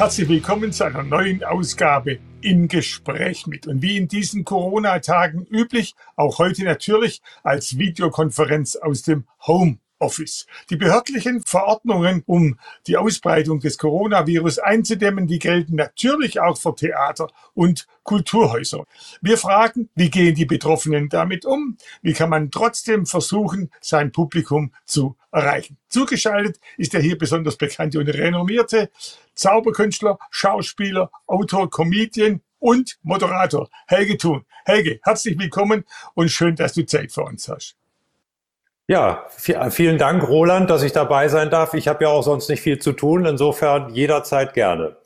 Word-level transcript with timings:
Herzlich 0.00 0.30
willkommen 0.30 0.72
zu 0.72 0.84
einer 0.84 1.02
neuen 1.02 1.44
Ausgabe 1.44 2.20
im 2.40 2.68
Gespräch 2.68 3.46
mit. 3.46 3.66
Und 3.66 3.82
wie 3.82 3.98
in 3.98 4.08
diesen 4.08 4.46
Corona-Tagen 4.46 5.44
üblich, 5.50 5.94
auch 6.16 6.38
heute 6.38 6.64
natürlich 6.64 7.20
als 7.42 7.76
Videokonferenz 7.76 8.76
aus 8.76 9.02
dem 9.02 9.26
Home 9.46 9.76
Office. 10.00 10.46
Die 10.70 10.76
behördlichen 10.76 11.42
Verordnungen, 11.46 12.22
um 12.26 12.58
die 12.86 12.96
Ausbreitung 12.96 13.60
des 13.60 13.78
Coronavirus 13.78 14.58
einzudämmen, 14.58 15.26
die 15.26 15.38
gelten 15.38 15.76
natürlich 15.76 16.40
auch 16.40 16.56
für 16.56 16.74
Theater 16.74 17.28
und 17.54 17.86
Kulturhäuser. 18.02 18.84
Wir 19.20 19.38
fragen, 19.38 19.88
wie 19.94 20.10
gehen 20.10 20.34
die 20.34 20.46
Betroffenen 20.46 21.08
damit 21.08 21.44
um? 21.44 21.76
Wie 22.02 22.14
kann 22.14 22.30
man 22.30 22.50
trotzdem 22.50 23.06
versuchen, 23.06 23.70
sein 23.80 24.10
Publikum 24.10 24.72
zu 24.84 25.16
erreichen? 25.30 25.76
Zugeschaltet 25.88 26.58
ist 26.76 26.94
der 26.94 27.02
hier 27.02 27.18
besonders 27.18 27.56
bekannte 27.56 27.98
und 27.98 28.08
renommierte 28.08 28.90
Zauberkünstler, 29.34 30.18
Schauspieler, 30.30 31.10
Autor, 31.26 31.70
Comedian 31.70 32.40
und 32.58 32.98
Moderator 33.02 33.68
Helge 33.86 34.16
Thun. 34.16 34.44
Helge, 34.64 35.00
herzlich 35.02 35.38
willkommen 35.38 35.84
und 36.14 36.30
schön, 36.30 36.56
dass 36.56 36.74
du 36.74 36.84
Zeit 36.84 37.12
für 37.12 37.22
uns 37.22 37.48
hast. 37.48 37.79
Ja, 38.88 39.26
vielen 39.28 39.98
Dank, 39.98 40.26
Roland, 40.26 40.68
dass 40.68 40.82
ich 40.82 40.92
dabei 40.92 41.28
sein 41.28 41.48
darf. 41.48 41.74
Ich 41.74 41.86
habe 41.86 42.04
ja 42.04 42.10
auch 42.10 42.22
sonst 42.22 42.48
nicht 42.48 42.60
viel 42.60 42.80
zu 42.80 42.92
tun, 42.92 43.24
insofern 43.24 43.94
jederzeit 43.94 44.52
gerne. 44.52 44.96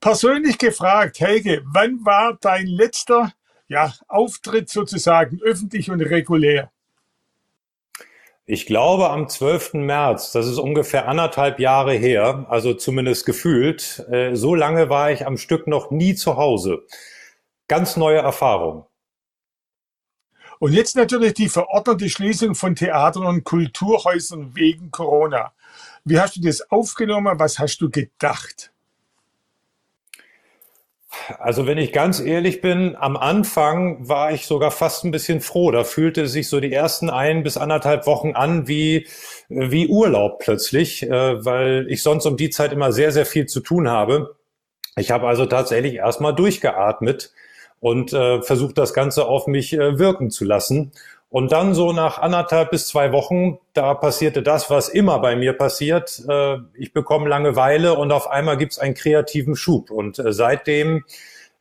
Persönlich 0.00 0.58
gefragt, 0.58 1.20
Helge, 1.20 1.62
wann 1.64 2.04
war 2.04 2.36
dein 2.38 2.66
letzter 2.66 3.32
ja, 3.68 3.94
Auftritt 4.06 4.68
sozusagen 4.68 5.40
öffentlich 5.42 5.90
und 5.90 6.02
regulär? 6.02 6.70
Ich 8.46 8.66
glaube 8.66 9.08
am 9.08 9.26
12. 9.26 9.72
März, 9.72 10.32
das 10.32 10.46
ist 10.46 10.58
ungefähr 10.58 11.08
anderthalb 11.08 11.58
Jahre 11.58 11.94
her, 11.94 12.44
also 12.50 12.74
zumindest 12.74 13.24
gefühlt. 13.24 14.04
Äh, 14.10 14.34
so 14.34 14.54
lange 14.54 14.90
war 14.90 15.10
ich 15.10 15.26
am 15.26 15.38
Stück 15.38 15.66
noch 15.66 15.90
nie 15.90 16.14
zu 16.14 16.36
Hause. 16.36 16.84
Ganz 17.68 17.96
neue 17.96 18.18
Erfahrung. 18.18 18.86
Und 20.64 20.72
jetzt 20.72 20.96
natürlich 20.96 21.34
die 21.34 21.50
verordnete 21.50 22.08
Schließung 22.08 22.54
von 22.54 22.74
Theatern 22.74 23.26
und 23.26 23.44
Kulturhäusern 23.44 24.52
wegen 24.54 24.90
Corona. 24.90 25.52
Wie 26.06 26.18
hast 26.18 26.36
du 26.36 26.40
das 26.40 26.70
aufgenommen? 26.70 27.38
Was 27.38 27.58
hast 27.58 27.80
du 27.82 27.90
gedacht? 27.90 28.72
Also 31.38 31.66
wenn 31.66 31.76
ich 31.76 31.92
ganz 31.92 32.18
ehrlich 32.18 32.62
bin, 32.62 32.96
am 32.96 33.18
Anfang 33.18 34.08
war 34.08 34.32
ich 34.32 34.46
sogar 34.46 34.70
fast 34.70 35.04
ein 35.04 35.10
bisschen 35.10 35.42
froh. 35.42 35.70
Da 35.70 35.84
fühlte 35.84 36.22
es 36.22 36.32
sich 36.32 36.48
so 36.48 36.60
die 36.60 36.72
ersten 36.72 37.10
ein 37.10 37.42
bis 37.42 37.58
anderthalb 37.58 38.06
Wochen 38.06 38.32
an 38.32 38.66
wie, 38.66 39.06
wie 39.50 39.88
Urlaub 39.88 40.38
plötzlich, 40.38 41.02
äh, 41.02 41.44
weil 41.44 41.84
ich 41.90 42.02
sonst 42.02 42.24
um 42.24 42.38
die 42.38 42.48
Zeit 42.48 42.72
immer 42.72 42.90
sehr, 42.90 43.12
sehr 43.12 43.26
viel 43.26 43.44
zu 43.44 43.60
tun 43.60 43.90
habe. 43.90 44.36
Ich 44.96 45.10
habe 45.10 45.28
also 45.28 45.44
tatsächlich 45.44 45.96
erstmal 45.96 46.34
durchgeatmet 46.34 47.34
und 47.84 48.14
äh, 48.14 48.40
versucht 48.40 48.78
das 48.78 48.94
Ganze 48.94 49.26
auf 49.26 49.46
mich 49.46 49.74
äh, 49.74 49.98
wirken 49.98 50.30
zu 50.30 50.46
lassen. 50.46 50.92
Und 51.28 51.52
dann 51.52 51.74
so 51.74 51.92
nach 51.92 52.18
anderthalb 52.18 52.70
bis 52.70 52.88
zwei 52.88 53.12
Wochen, 53.12 53.58
da 53.74 53.92
passierte 53.92 54.42
das, 54.42 54.70
was 54.70 54.88
immer 54.88 55.18
bei 55.18 55.36
mir 55.36 55.52
passiert. 55.52 56.22
Äh, 56.26 56.60
ich 56.78 56.94
bekomme 56.94 57.28
Langeweile 57.28 57.92
und 57.92 58.10
auf 58.10 58.30
einmal 58.30 58.56
gibt's 58.56 58.78
einen 58.78 58.94
kreativen 58.94 59.54
Schub. 59.54 59.90
Und 59.90 60.18
äh, 60.18 60.32
seitdem 60.32 61.04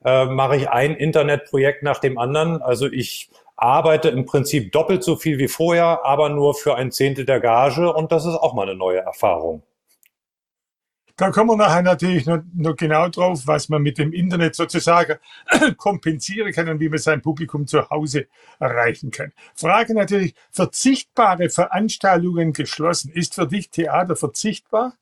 äh, 0.05 0.23
mache 0.23 0.55
ich 0.55 0.69
ein 0.69 0.95
Internetprojekt 0.95 1.83
nach 1.83 1.99
dem 1.99 2.17
anderen. 2.17 2.61
Also 2.61 2.87
ich 2.87 3.29
arbeite 3.57 4.07
im 4.07 4.25
Prinzip 4.25 4.71
doppelt 4.71 5.03
so 5.03 5.17
viel 5.17 5.39
wie 5.39 5.49
vorher, 5.49 6.05
aber 6.05 6.29
nur 6.29 6.53
für 6.53 6.75
ein 6.75 6.93
Zehntel 6.93 7.25
der 7.25 7.41
Gage. 7.41 7.91
Und 7.91 8.13
das 8.13 8.23
ist 8.25 8.35
auch 8.35 8.53
mal 8.53 8.63
eine 8.69 8.75
neue 8.75 8.99
Erfahrung. 8.99 9.61
Da 11.23 11.31
kommen 11.31 11.51
wir 11.51 11.55
nachher 11.55 11.83
natürlich 11.83 12.25
noch, 12.25 12.39
noch, 12.53 12.75
genau 12.75 13.07
drauf, 13.07 13.43
was 13.45 13.69
man 13.69 13.81
mit 13.81 13.97
dem 13.97 14.11
Internet 14.11 14.55
sozusagen 14.55 15.19
kompensieren 15.77 16.51
kann 16.51 16.67
und 16.67 16.81
wie 16.81 16.89
man 16.89 16.99
sein 16.99 17.21
Publikum 17.21 17.65
zu 17.65 17.89
Hause 17.89 18.27
erreichen 18.59 19.09
kann. 19.09 19.31
Frage 19.55 19.93
natürlich, 19.93 20.35
verzichtbare 20.51 21.49
Veranstaltungen 21.49 22.51
geschlossen. 22.51 23.09
Ist 23.09 23.35
für 23.35 23.47
dich 23.47 23.69
Theater 23.69 24.17
verzichtbar? 24.17 24.97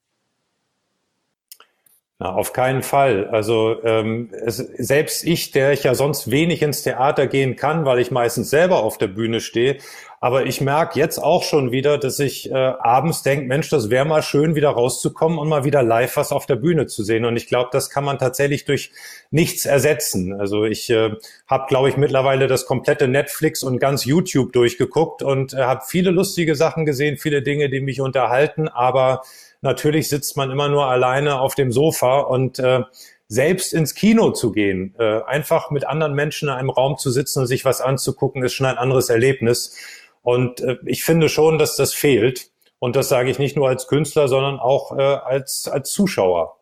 Na, 2.22 2.36
auf 2.36 2.54
keinen 2.54 2.84
Fall. 2.84 3.30
Also 3.30 3.84
ähm, 3.84 4.30
es, 4.46 4.58
selbst 4.58 5.24
ich, 5.24 5.50
der 5.50 5.72
ich 5.72 5.86
ja 5.86 5.96
sonst 5.96 6.30
wenig 6.30 6.62
ins 6.62 6.84
Theater 6.84 7.26
gehen 7.26 7.56
kann, 7.56 7.84
weil 7.84 7.98
ich 7.98 8.12
meistens 8.12 8.52
selber 8.52 8.84
auf 8.84 9.00
der 9.00 9.08
Bühne 9.08 9.40
stehe, 9.40 9.80
aber 10.20 10.46
ich 10.46 10.62
merke 10.62 11.00
jetzt 11.00 11.18
auch 11.18 11.42
schon 11.42 11.72
wieder, 11.72 11.98
dass 11.98 12.20
ich 12.20 12.52
äh, 12.52 12.54
abends 12.54 13.24
denke, 13.24 13.48
Mensch, 13.48 13.70
das 13.70 13.90
wäre 13.90 14.06
mal 14.06 14.22
schön, 14.22 14.54
wieder 14.54 14.70
rauszukommen 14.70 15.40
und 15.40 15.50
mal 15.50 15.64
wieder 15.64 15.82
live 15.82 16.16
was 16.16 16.32
auf 16.32 16.46
der 16.46 16.58
Bühne 16.58 16.86
zu 16.86 17.04
sehen. 17.04 17.26
Und 17.26 17.38
ich 17.38 17.48
glaube, 17.48 17.72
das 17.74 17.90
kann 17.90 18.04
man 18.04 18.20
tatsächlich 18.20 18.66
durch 18.66 18.92
nichts 19.32 19.66
ersetzen. 19.66 20.40
Also 20.40 20.66
ich 20.66 20.92
äh, 20.92 21.16
habe, 21.48 21.66
glaube 21.70 21.90
ich, 21.90 21.98
mittlerweile 21.98 22.46
das 22.46 22.68
komplette 22.68 23.08
Netflix 23.08 23.64
und 23.64 23.80
ganz 23.80 24.06
YouTube 24.06 24.54
durchgeguckt 24.54 25.24
und 25.24 25.54
äh, 25.54 25.64
habe 25.64 25.82
viele 25.88 26.12
lustige 26.12 26.54
Sachen 26.54 26.86
gesehen, 26.86 27.18
viele 27.18 27.42
Dinge, 27.42 27.72
die 27.72 27.82
mich 27.82 28.00
unterhalten, 28.00 28.68
aber 28.68 29.24
Natürlich 29.62 30.10
sitzt 30.10 30.38
man 30.38 30.50
immer 30.50 30.70
nur 30.70 30.88
alleine 30.88 31.40
auf 31.40 31.56
dem 31.56 31.72
Sofa 31.72 32.20
und 32.20 32.60
äh, 32.60 32.82
selbst 33.28 33.74
ins 33.74 33.96
Kino 33.96 34.32
zu 34.32 34.52
gehen, 34.52 34.94
äh, 35.00 35.22
einfach 35.22 35.72
mit 35.72 35.88
anderen 35.88 36.14
Menschen 36.14 36.50
in 36.50 36.56
einem 36.56 36.70
Raum 36.70 36.98
zu 36.98 37.12
sitzen 37.12 37.40
und 37.40 37.48
sich 37.48 37.64
was 37.64 37.80
anzugucken, 37.80 38.44
ist 38.44 38.54
schon 38.54 38.66
ein 38.66 38.78
anderes 38.78 39.10
Erlebnis. 39.10 39.78
Und 40.24 40.62
äh, 40.62 40.78
ich 40.86 41.04
finde 41.04 41.30
schon, 41.30 41.58
dass 41.58 41.76
das 41.76 41.94
fehlt. 41.94 42.52
Und 42.80 42.96
das 42.96 43.10
sage 43.10 43.30
ich 43.30 43.38
nicht 43.38 43.56
nur 43.56 43.70
als 43.70 43.88
Künstler, 43.88 44.28
sondern 44.28 44.60
auch 44.60 44.98
äh, 44.98 45.02
als, 45.02 45.68
als 45.68 45.92
Zuschauer. 45.92 46.58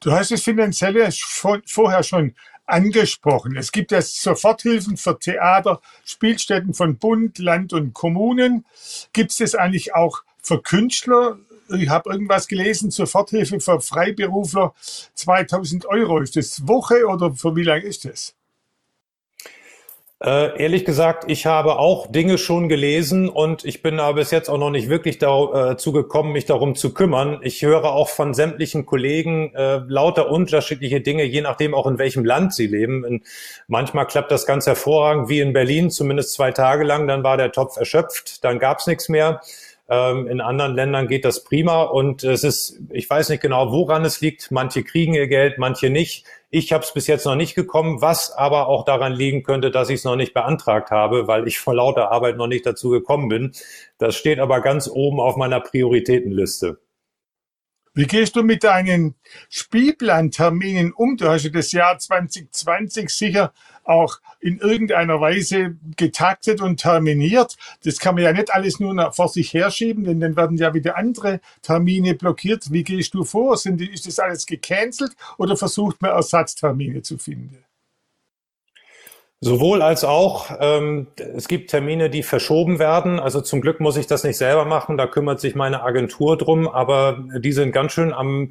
Du 0.00 0.12
hast 0.12 0.30
das 0.30 0.42
Finanzielle 0.42 1.08
vorher 1.66 2.02
schon 2.02 2.34
angesprochen. 2.64 3.56
Es 3.56 3.72
gibt 3.72 3.90
ja 3.92 4.00
Soforthilfen 4.00 4.96
für 4.96 5.18
Theater, 5.18 5.80
Spielstätten 6.04 6.74
von 6.74 6.96
Bund, 6.96 7.38
Land 7.38 7.72
und 7.72 7.92
Kommunen. 7.92 8.64
Gibt 9.12 9.32
es 9.32 9.38
das 9.38 9.54
eigentlich 9.54 9.94
auch 9.94 10.22
für 10.42 10.62
Künstler? 10.62 11.38
Ich 11.76 11.88
habe 11.88 12.10
irgendwas 12.10 12.48
gelesen, 12.48 12.90
Soforthilfe 12.90 13.60
für 13.60 13.80
Freiberufler 13.80 14.74
2000 15.14 15.86
Euro. 15.86 16.18
Ist 16.20 16.36
das 16.36 16.66
Woche 16.66 17.06
oder 17.06 17.32
für 17.32 17.54
wie 17.56 17.64
lange 17.64 17.84
ist 17.84 18.04
das? 18.04 18.34
Äh, 20.22 20.62
ehrlich 20.62 20.84
gesagt, 20.84 21.24
ich 21.28 21.46
habe 21.46 21.78
auch 21.78 22.06
Dinge 22.06 22.36
schon 22.36 22.68
gelesen 22.68 23.30
und 23.30 23.64
ich 23.64 23.80
bin 23.80 23.98
aber 23.98 24.16
bis 24.16 24.30
jetzt 24.30 24.50
auch 24.50 24.58
noch 24.58 24.68
nicht 24.68 24.90
wirklich 24.90 25.16
dazu 25.16 25.90
äh, 25.90 25.92
gekommen, 25.94 26.32
mich 26.32 26.44
darum 26.44 26.74
zu 26.74 26.92
kümmern. 26.92 27.40
Ich 27.42 27.62
höre 27.62 27.84
auch 27.84 28.10
von 28.10 28.34
sämtlichen 28.34 28.84
Kollegen 28.84 29.54
äh, 29.54 29.80
lauter 29.88 30.30
unterschiedliche 30.30 31.00
Dinge, 31.00 31.24
je 31.24 31.40
nachdem 31.40 31.72
auch 31.72 31.86
in 31.86 31.96
welchem 31.96 32.26
Land 32.26 32.52
sie 32.52 32.66
leben. 32.66 33.02
Und 33.02 33.24
manchmal 33.66 34.06
klappt 34.06 34.30
das 34.30 34.44
ganz 34.44 34.66
hervorragend, 34.66 35.30
wie 35.30 35.40
in 35.40 35.54
Berlin, 35.54 35.90
zumindest 35.90 36.34
zwei 36.34 36.50
Tage 36.50 36.84
lang, 36.84 37.08
dann 37.08 37.24
war 37.24 37.38
der 37.38 37.50
Topf 37.50 37.78
erschöpft, 37.78 38.44
dann 38.44 38.58
gab's 38.58 38.86
nichts 38.86 39.08
mehr. 39.08 39.40
Ähm, 39.90 40.28
in 40.28 40.40
anderen 40.40 40.76
Ländern 40.76 41.08
geht 41.08 41.24
das 41.24 41.42
prima 41.42 41.82
und 41.82 42.22
es 42.22 42.44
ist, 42.44 42.80
ich 42.90 43.10
weiß 43.10 43.28
nicht 43.28 43.42
genau, 43.42 43.72
woran 43.72 44.04
es 44.04 44.20
liegt. 44.20 44.52
Manche 44.52 44.84
kriegen 44.84 45.14
ihr 45.14 45.26
Geld, 45.26 45.58
manche 45.58 45.90
nicht. 45.90 46.24
Ich 46.48 46.72
habe 46.72 46.84
es 46.84 46.94
bis 46.94 47.08
jetzt 47.08 47.26
noch 47.26 47.34
nicht 47.34 47.56
gekommen, 47.56 48.00
was 48.00 48.30
aber 48.30 48.68
auch 48.68 48.84
daran 48.84 49.12
liegen 49.12 49.42
könnte, 49.42 49.72
dass 49.72 49.90
ich 49.90 49.96
es 49.96 50.04
noch 50.04 50.14
nicht 50.14 50.32
beantragt 50.32 50.92
habe, 50.92 51.26
weil 51.26 51.48
ich 51.48 51.58
vor 51.58 51.74
lauter 51.74 52.12
Arbeit 52.12 52.36
noch 52.36 52.46
nicht 52.46 52.66
dazu 52.66 52.90
gekommen 52.90 53.28
bin. 53.28 53.52
Das 53.98 54.14
steht 54.14 54.38
aber 54.38 54.60
ganz 54.60 54.88
oben 54.88 55.18
auf 55.18 55.36
meiner 55.36 55.60
Prioritätenliste. 55.60 56.78
Wie 57.92 58.06
gehst 58.06 58.36
du 58.36 58.44
mit 58.44 58.62
deinen 58.62 59.16
Spielplanterminen 59.48 60.92
um? 60.92 61.16
Du 61.16 61.28
hast 61.28 61.42
ja 61.42 61.50
das 61.50 61.72
Jahr 61.72 61.98
2020 61.98 63.10
sicher 63.10 63.52
auch 63.82 64.20
in 64.38 64.58
irgendeiner 64.58 65.20
Weise 65.20 65.76
getaktet 65.96 66.60
und 66.60 66.78
terminiert. 66.78 67.56
Das 67.82 67.98
kann 67.98 68.14
man 68.14 68.22
ja 68.22 68.32
nicht 68.32 68.54
alles 68.54 68.78
nur 68.78 69.12
vor 69.12 69.28
sich 69.28 69.52
herschieben, 69.52 70.04
denn 70.04 70.20
dann 70.20 70.36
werden 70.36 70.56
ja 70.56 70.72
wieder 70.72 70.96
andere 70.96 71.40
Termine 71.62 72.14
blockiert. 72.14 72.70
Wie 72.70 72.84
gehst 72.84 73.14
du 73.14 73.24
vor? 73.24 73.56
Sind, 73.56 73.80
ist 73.80 74.06
das 74.06 74.20
alles 74.20 74.46
gecancelt 74.46 75.16
oder 75.36 75.56
versucht 75.56 76.00
man 76.00 76.12
Ersatztermine 76.12 77.02
zu 77.02 77.18
finden? 77.18 77.58
Sowohl 79.42 79.80
als 79.80 80.04
auch. 80.04 80.50
Ähm, 80.60 81.06
es 81.16 81.48
gibt 81.48 81.70
Termine, 81.70 82.10
die 82.10 82.22
verschoben 82.22 82.78
werden. 82.78 83.18
Also 83.18 83.40
zum 83.40 83.62
Glück 83.62 83.80
muss 83.80 83.96
ich 83.96 84.06
das 84.06 84.22
nicht 84.22 84.36
selber 84.36 84.66
machen. 84.66 84.98
Da 84.98 85.06
kümmert 85.06 85.40
sich 85.40 85.54
meine 85.54 85.82
Agentur 85.82 86.36
drum. 86.36 86.68
Aber 86.68 87.24
die 87.38 87.52
sind 87.52 87.72
ganz 87.72 87.92
schön 87.92 88.12
am, 88.12 88.50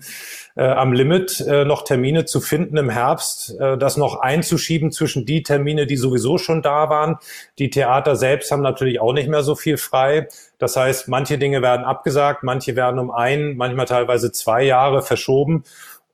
äh, 0.56 0.64
am 0.64 0.92
Limit, 0.92 1.42
äh, 1.42 1.64
noch 1.64 1.84
Termine 1.84 2.26
zu 2.26 2.42
finden 2.42 2.76
im 2.78 2.90
Herbst, 2.90 3.56
äh, 3.60 3.78
das 3.78 3.98
noch 3.98 4.20
einzuschieben 4.20 4.92
zwischen 4.92 5.28
die 5.28 5.44
Termine, 5.44 5.86
die 5.86 5.96
sowieso 5.96 6.40
schon 6.40 6.64
da 6.64 6.90
waren. 6.90 7.18
Die 7.60 7.70
Theater 7.70 8.16
selbst 8.16 8.52
haben 8.52 8.64
natürlich 8.64 9.00
auch 9.00 9.14
nicht 9.14 9.30
mehr 9.30 9.44
so 9.44 9.54
viel 9.54 9.78
frei. 9.78 10.28
Das 10.58 10.76
heißt, 10.76 11.08
manche 11.08 11.38
Dinge 11.38 11.62
werden 11.62 11.86
abgesagt, 11.86 12.42
manche 12.42 12.76
werden 12.76 13.00
um 13.00 13.12
ein, 13.12 13.58
manchmal 13.58 13.86
teilweise 13.86 14.32
zwei 14.32 14.64
Jahre 14.64 15.04
verschoben. 15.04 15.66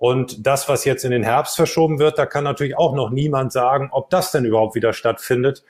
Und 0.06 0.46
das, 0.46 0.69
was 0.69 0.86
jetzt 0.86 1.04
in 1.04 1.10
den 1.10 1.24
Herbst 1.24 1.56
verschoben 1.56 1.98
wird, 1.98 2.19
da 2.19 2.28
kann 2.28 2.44
natürlich 2.44 2.78
auch 2.78 2.94
noch 2.94 3.10
niemand 3.10 3.52
sagen, 3.52 3.90
ob 3.92 4.12
das 4.12 4.31
denn 4.31 4.46
überhaupt 4.46 4.75
wieder 4.75 4.94
stattfindet. 4.94 5.63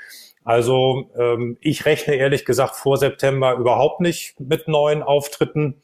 Also 0.43 1.09
ähm, 1.17 1.57
ich 1.61 1.85
rechne 1.85 2.15
ehrlich 2.15 2.43
gesagt 2.43 2.75
vor 2.75 2.97
September 2.97 3.53
überhaupt 3.53 4.01
nicht 4.01 4.37
mit 4.37 4.67
neuen 4.67 5.03
Auftritten. 5.03 5.81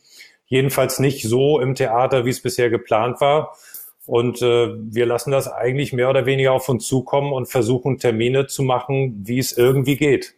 Jedenfalls 0.47 0.99
nicht 0.99 1.23
so 1.23 1.61
im 1.61 1.75
Theater, 1.75 2.25
wie 2.25 2.29
es 2.29 2.41
bisher 2.41 2.69
geplant 2.69 3.21
war. 3.21 3.55
Und 4.05 4.41
äh, 4.41 4.73
wir 4.75 5.05
lassen 5.05 5.31
das 5.31 5.47
eigentlich 5.47 5.93
mehr 5.93 6.09
oder 6.09 6.25
weniger 6.25 6.51
auf 6.51 6.67
uns 6.67 6.85
zukommen 6.85 7.31
und 7.31 7.45
versuchen 7.45 7.99
Termine 7.99 8.47
zu 8.47 8.63
machen, 8.63 9.21
wie 9.23 9.39
es 9.39 9.57
irgendwie 9.57 9.95
geht. 9.95 10.33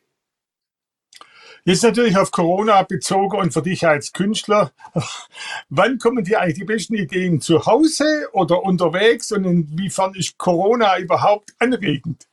Jetzt 1.65 1.83
natürlich 1.83 2.17
auf 2.17 2.31
Corona 2.31 2.83
bezogen 2.83 3.37
und 3.37 3.53
für 3.53 3.61
dich 3.61 3.87
als 3.87 4.11
Künstler. 4.11 4.73
Wann 5.69 5.97
kommen 5.97 6.25
dir 6.25 6.41
eigentlich 6.41 6.55
die 6.59 6.65
besten 6.65 6.95
Ideen? 6.95 7.39
Zu 7.39 7.65
Hause 7.65 8.27
oder 8.33 8.63
unterwegs? 8.63 9.31
Und 9.31 9.45
inwiefern 9.45 10.13
ist 10.13 10.37
Corona 10.37 10.99
überhaupt 10.99 11.53
anregend? 11.59 12.27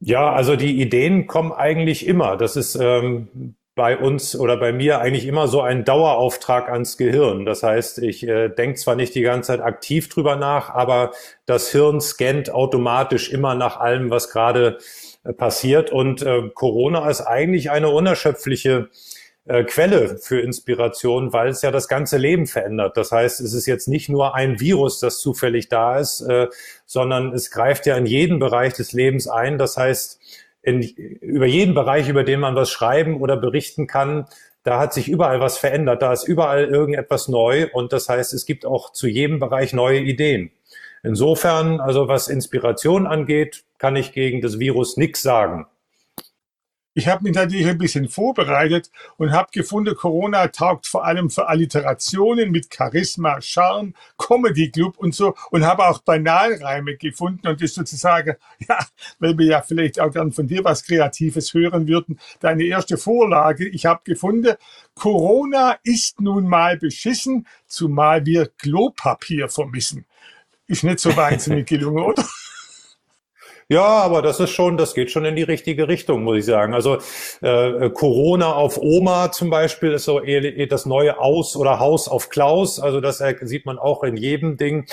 Ja, 0.00 0.32
also 0.32 0.56
die 0.56 0.80
Ideen 0.80 1.28
kommen 1.28 1.52
eigentlich 1.52 2.04
immer. 2.04 2.36
Das 2.36 2.56
ist 2.56 2.74
ähm, 2.74 3.54
bei 3.74 3.96
uns 3.96 4.36
oder 4.36 4.58
bei 4.58 4.72
mir 4.72 5.00
eigentlich 5.00 5.26
immer 5.26 5.48
so 5.48 5.62
ein 5.62 5.84
Dauerauftrag 5.84 6.68
ans 6.68 6.98
Gehirn. 6.98 7.46
Das 7.46 7.62
heißt, 7.62 7.98
ich 7.98 8.26
äh, 8.26 8.48
denke 8.48 8.78
zwar 8.78 8.96
nicht 8.96 9.14
die 9.14 9.22
ganze 9.22 9.48
Zeit 9.48 9.60
aktiv 9.60 10.10
drüber 10.10 10.36
nach, 10.36 10.68
aber 10.68 11.12
das 11.46 11.70
Hirn 11.70 12.00
scannt 12.00 12.50
automatisch 12.50 13.32
immer 13.32 13.54
nach 13.54 13.78
allem, 13.78 14.10
was 14.10 14.30
gerade 14.30 14.78
äh, 15.24 15.32
passiert. 15.32 15.90
Und 15.90 16.22
äh, 16.22 16.50
Corona 16.54 17.08
ist 17.08 17.22
eigentlich 17.22 17.70
eine 17.70 17.88
unerschöpfliche 17.88 18.90
äh, 19.46 19.64
Quelle 19.64 20.18
für 20.18 20.40
Inspiration, 20.40 21.32
weil 21.32 21.48
es 21.48 21.62
ja 21.62 21.70
das 21.70 21.88
ganze 21.88 22.18
Leben 22.18 22.46
verändert. 22.46 22.96
Das 22.98 23.10
heißt, 23.10 23.40
es 23.40 23.54
ist 23.54 23.66
jetzt 23.66 23.88
nicht 23.88 24.08
nur 24.08 24.34
ein 24.34 24.60
Virus, 24.60 25.00
das 25.00 25.18
zufällig 25.18 25.68
da 25.68 25.98
ist, 25.98 26.20
äh, 26.20 26.48
sondern 26.84 27.32
es 27.32 27.50
greift 27.50 27.86
ja 27.86 27.96
in 27.96 28.06
jeden 28.06 28.38
Bereich 28.38 28.74
des 28.74 28.92
Lebens 28.92 29.28
ein. 29.28 29.58
Das 29.58 29.76
heißt, 29.78 30.20
in, 30.62 30.80
über 30.82 31.46
jeden 31.46 31.74
Bereich, 31.74 32.08
über 32.08 32.24
den 32.24 32.40
man 32.40 32.54
was 32.54 32.70
schreiben 32.70 33.20
oder 33.20 33.36
berichten 33.36 33.86
kann, 33.86 34.26
da 34.62 34.78
hat 34.78 34.94
sich 34.94 35.08
überall 35.08 35.40
was 35.40 35.58
verändert, 35.58 36.02
da 36.02 36.12
ist 36.12 36.26
überall 36.26 36.66
irgendetwas 36.66 37.28
neu 37.28 37.68
und 37.72 37.92
das 37.92 38.08
heißt, 38.08 38.32
es 38.32 38.46
gibt 38.46 38.64
auch 38.64 38.92
zu 38.92 39.08
jedem 39.08 39.40
Bereich 39.40 39.72
neue 39.72 40.00
Ideen. 40.00 40.52
Insofern, 41.02 41.80
also 41.80 42.06
was 42.06 42.28
Inspiration 42.28 43.08
angeht, 43.08 43.64
kann 43.78 43.96
ich 43.96 44.12
gegen 44.12 44.40
das 44.40 44.60
Virus 44.60 44.96
nichts 44.96 45.20
sagen. 45.22 45.66
Ich 46.94 47.08
habe 47.08 47.22
mich 47.22 47.34
natürlich 47.34 47.66
ein 47.66 47.78
bisschen 47.78 48.10
vorbereitet 48.10 48.90
und 49.16 49.32
habe 49.32 49.48
gefunden, 49.50 49.94
Corona 49.94 50.48
taugt 50.48 50.86
vor 50.86 51.06
allem 51.06 51.30
für 51.30 51.48
Alliterationen 51.48 52.50
mit 52.50 52.68
Charisma, 52.74 53.40
Charme, 53.40 53.94
Comedy 54.18 54.70
Club 54.70 54.98
und 54.98 55.14
so 55.14 55.34
und 55.50 55.64
habe 55.64 55.86
auch 55.86 56.02
Banalreime 56.02 56.98
gefunden 56.98 57.46
und 57.48 57.62
das 57.62 57.72
sozusagen, 57.72 58.36
ja, 58.68 58.78
weil 59.18 59.38
wir 59.38 59.46
ja 59.46 59.62
vielleicht 59.62 60.00
auch 60.00 60.10
gern 60.10 60.32
von 60.32 60.46
dir 60.46 60.64
was 60.64 60.84
Kreatives 60.84 61.54
hören 61.54 61.88
würden, 61.88 62.20
deine 62.40 62.64
erste 62.64 62.98
Vorlage. 62.98 63.66
Ich 63.66 63.86
habe 63.86 64.02
gefunden, 64.04 64.54
Corona 64.94 65.78
ist 65.84 66.20
nun 66.20 66.46
mal 66.46 66.76
beschissen, 66.76 67.46
zumal 67.66 68.26
wir 68.26 68.48
Klopapier 68.58 69.48
vermissen. 69.48 70.04
Ist 70.66 70.84
nicht 70.84 70.98
so 70.98 71.16
wahnsinnig 71.16 71.66
gelungen, 71.66 72.04
oder? 72.04 72.24
Ja, 73.72 73.86
aber 73.86 74.20
das 74.20 74.38
ist 74.38 74.50
schon, 74.50 74.76
das 74.76 74.92
geht 74.92 75.10
schon 75.10 75.24
in 75.24 75.34
die 75.34 75.44
richtige 75.44 75.88
Richtung, 75.88 76.24
muss 76.24 76.36
ich 76.36 76.44
sagen. 76.44 76.74
Also 76.74 76.98
äh, 77.40 77.88
Corona 77.88 78.52
auf 78.52 78.76
Oma 78.76 79.32
zum 79.32 79.48
Beispiel 79.48 79.92
ist 79.92 80.04
so 80.04 80.20
das 80.20 80.84
neue 80.84 81.18
Aus 81.18 81.56
oder 81.56 81.78
Haus 81.78 82.06
auf 82.06 82.28
Klaus. 82.28 82.78
Also 82.78 83.00
das 83.00 83.22
sieht 83.40 83.64
man 83.64 83.78
auch 83.78 84.02
in 84.02 84.18
jedem 84.18 84.58
Ding. 84.58 84.84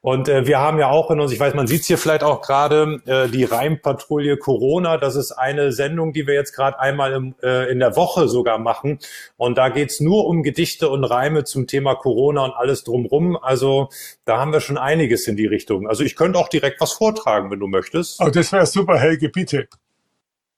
Und 0.00 0.28
äh, 0.28 0.46
wir 0.46 0.58
haben 0.58 0.78
ja 0.78 0.88
auch 0.90 1.10
in 1.10 1.20
uns, 1.20 1.32
ich 1.32 1.40
weiß, 1.40 1.54
man 1.54 1.66
sieht 1.66 1.82
es 1.82 1.86
hier 1.86 1.98
vielleicht 1.98 2.22
auch 2.22 2.40
gerade, 2.40 3.00
äh, 3.06 3.28
die 3.28 3.44
Reimpatrouille 3.44 4.36
Corona. 4.36 4.96
Das 4.96 5.16
ist 5.16 5.32
eine 5.32 5.72
Sendung, 5.72 6.12
die 6.12 6.26
wir 6.26 6.34
jetzt 6.34 6.54
gerade 6.54 6.78
einmal 6.78 7.12
im, 7.12 7.34
äh, 7.42 7.70
in 7.70 7.78
der 7.78 7.96
Woche 7.96 8.28
sogar 8.28 8.58
machen. 8.58 8.98
Und 9.36 9.58
da 9.58 9.68
geht's 9.68 10.00
nur 10.00 10.26
um 10.26 10.42
Gedichte 10.42 10.88
und 10.88 11.04
Reime 11.04 11.44
zum 11.44 11.66
Thema 11.66 11.94
Corona 11.94 12.44
und 12.44 12.52
alles 12.52 12.84
drumrum. 12.84 13.36
Also 13.36 13.88
da 14.24 14.38
haben 14.38 14.52
wir 14.52 14.60
schon 14.60 14.78
einiges 14.78 15.26
in 15.26 15.36
die 15.36 15.46
Richtung. 15.46 15.88
Also 15.88 16.04
ich 16.04 16.16
könnte 16.16 16.38
auch 16.38 16.48
direkt 16.48 16.80
was 16.80 16.92
vortragen, 16.92 17.50
wenn 17.50 17.60
du 17.60 17.66
möchtest. 17.66 18.20
Oh, 18.20 18.28
das 18.28 18.52
wäre 18.52 18.66
super, 18.66 18.98
Helge, 18.98 19.28
bitte. 19.28 19.68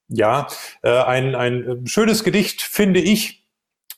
Ja, 0.09 0.49
äh, 0.83 0.91
ein, 0.91 1.37
ein 1.37 1.87
schönes 1.87 2.25
Gedicht, 2.25 2.63
finde 2.63 3.01
ich, 3.01 3.40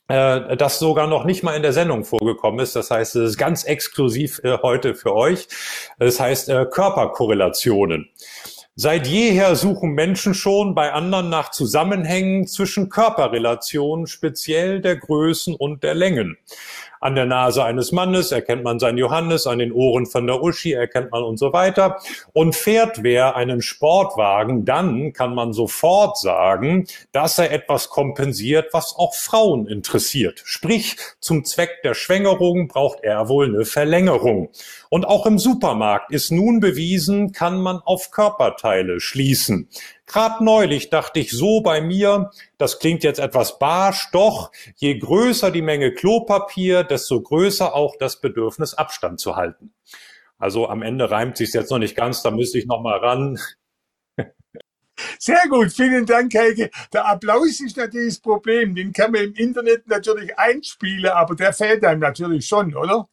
äh, 0.08 0.56
das 0.56 0.78
sogar 0.78 1.06
noch 1.06 1.24
nicht 1.24 1.42
mal 1.42 1.56
in 1.56 1.62
der 1.62 1.72
Sendung 1.72 2.04
vorgekommen 2.04 2.60
ist. 2.60 2.76
Das 2.76 2.90
heißt, 2.90 3.16
es 3.16 3.30
ist 3.30 3.38
ganz 3.38 3.64
exklusiv 3.64 4.40
äh, 4.44 4.58
heute 4.62 4.94
für 4.94 5.14
euch. 5.14 5.48
Das 5.98 6.20
heißt 6.20 6.48
äh, 6.48 6.66
Körperkorrelationen. 6.66 8.10
Seit 8.74 9.06
jeher 9.06 9.54
suchen 9.54 9.90
Menschen 9.90 10.32
schon 10.32 10.74
bei 10.74 10.92
anderen 10.92 11.28
nach 11.28 11.50
Zusammenhängen 11.50 12.46
zwischen 12.46 12.88
Körperrelationen, 12.88 14.06
speziell 14.06 14.80
der 14.80 14.96
Größen 14.96 15.54
und 15.54 15.82
der 15.82 15.94
Längen. 15.94 16.38
An 17.02 17.16
der 17.16 17.26
Nase 17.26 17.64
eines 17.64 17.90
Mannes 17.90 18.30
erkennt 18.30 18.62
man 18.62 18.78
seinen 18.78 18.96
Johannes, 18.96 19.48
an 19.48 19.58
den 19.58 19.72
Ohren 19.72 20.06
von 20.06 20.28
der 20.28 20.40
Uschi 20.40 20.72
erkennt 20.72 21.10
man 21.10 21.24
und 21.24 21.36
so 21.36 21.52
weiter. 21.52 21.98
Und 22.32 22.54
fährt 22.54 23.02
wer 23.02 23.34
einen 23.34 23.60
Sportwagen, 23.60 24.64
dann 24.64 25.12
kann 25.12 25.34
man 25.34 25.52
sofort 25.52 26.16
sagen, 26.16 26.86
dass 27.10 27.40
er 27.40 27.50
etwas 27.50 27.88
kompensiert, 27.88 28.68
was 28.72 28.94
auch 28.96 29.16
Frauen 29.16 29.66
interessiert. 29.66 30.42
Sprich, 30.44 30.96
zum 31.18 31.44
Zweck 31.44 31.82
der 31.82 31.94
Schwängerung 31.94 32.68
braucht 32.68 33.00
er 33.02 33.28
wohl 33.28 33.46
eine 33.46 33.64
Verlängerung. 33.64 34.50
Und 34.88 35.04
auch 35.04 35.26
im 35.26 35.40
Supermarkt 35.40 36.12
ist 36.12 36.30
nun 36.30 36.60
bewiesen, 36.60 37.32
kann 37.32 37.60
man 37.60 37.78
auf 37.78 38.12
Körperteile 38.12 39.00
schließen. 39.00 39.68
Gerade 40.06 40.44
neulich 40.44 40.90
dachte 40.90 41.20
ich 41.20 41.30
so 41.30 41.60
bei 41.60 41.80
mir, 41.80 42.30
das 42.58 42.78
klingt 42.78 43.04
jetzt 43.04 43.20
etwas 43.20 43.58
barsch, 43.58 44.10
doch 44.12 44.50
je 44.76 44.98
größer 44.98 45.50
die 45.50 45.62
Menge 45.62 45.92
Klopapier, 45.92 46.84
desto 46.84 47.20
größer 47.22 47.74
auch 47.74 47.96
das 47.98 48.20
Bedürfnis, 48.20 48.74
Abstand 48.74 49.20
zu 49.20 49.36
halten. 49.36 49.72
Also 50.38 50.68
am 50.68 50.82
Ende 50.82 51.10
reimt 51.10 51.36
sich 51.36 51.52
jetzt 51.52 51.70
noch 51.70 51.78
nicht 51.78 51.96
ganz, 51.96 52.22
da 52.22 52.30
müsste 52.30 52.58
ich 52.58 52.66
noch 52.66 52.82
mal 52.82 52.98
ran. 52.98 53.38
Sehr 55.18 55.42
gut, 55.48 55.72
vielen 55.72 56.04
Dank, 56.04 56.34
Helge. 56.34 56.70
Der 56.92 57.06
Applaus 57.06 57.60
ist 57.60 57.76
natürlich 57.76 58.14
das 58.14 58.20
Problem. 58.20 58.74
Den 58.74 58.92
kann 58.92 59.12
man 59.12 59.22
im 59.22 59.34
Internet 59.34 59.86
natürlich 59.88 60.36
einspielen, 60.38 61.10
aber 61.12 61.34
der 61.34 61.52
fehlt 61.52 61.84
einem 61.84 62.00
natürlich 62.00 62.46
schon, 62.46 62.74
oder? 62.74 63.08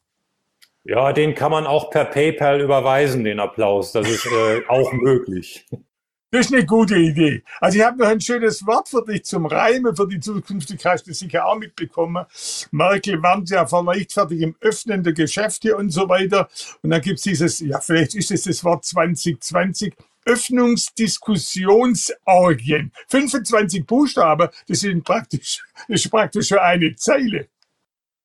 Ja, 0.84 1.12
den 1.12 1.34
kann 1.34 1.50
man 1.50 1.66
auch 1.66 1.90
per 1.90 2.06
PayPal 2.06 2.60
überweisen, 2.60 3.24
den 3.24 3.38
Applaus. 3.38 3.92
Das 3.92 4.08
ist 4.08 4.26
äh, 4.26 4.62
auch 4.68 4.92
möglich. 4.92 5.66
Das 6.32 6.46
ist 6.46 6.54
eine 6.54 6.64
gute 6.64 6.96
Idee. 6.96 7.42
Also 7.60 7.78
ich 7.78 7.84
habe 7.84 7.98
noch 7.98 8.06
ein 8.06 8.20
schönes 8.20 8.64
Wort 8.64 8.88
für 8.88 9.04
dich 9.04 9.24
zum 9.24 9.46
Reimen 9.46 9.96
für 9.96 10.06
die 10.06 10.20
Zukunft. 10.20 10.72
hast 10.84 11.08
du 11.08 11.12
sicher 11.12 11.44
auch 11.44 11.58
mitbekommen. 11.58 12.24
Merkel 12.70 13.20
warnt 13.20 13.50
ja 13.50 13.66
vor 13.66 13.84
leichtfertigem 13.84 14.54
Öffnen 14.60 15.02
der 15.02 15.12
Geschäfte 15.12 15.76
und 15.76 15.90
so 15.90 16.08
weiter. 16.08 16.48
Und 16.82 16.90
dann 16.90 17.00
gibt's 17.00 17.22
dieses, 17.22 17.58
ja 17.58 17.80
vielleicht 17.80 18.14
ist 18.14 18.30
es 18.30 18.44
das 18.44 18.62
Wort 18.62 18.84
2020, 18.84 19.92
Öffnungsdiskussionsorgien. 20.24 22.92
25 23.08 23.84
Buchstaben, 23.84 24.50
das 24.68 24.78
sind 24.78 25.02
praktisch, 25.02 25.64
das 25.88 26.04
ist 26.04 26.12
praktisch 26.12 26.46
schon 26.46 26.58
eine 26.58 26.94
Zeile. 26.94 27.48